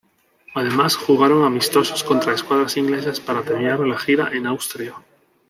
[0.55, 4.95] Ademas jugaron amistosos contra escuadras inglesas, para terminar la gira en Austria.